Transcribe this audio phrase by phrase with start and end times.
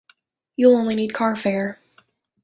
[0.57, 1.77] You'll only need car-fare.